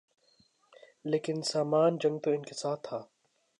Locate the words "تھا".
2.83-3.01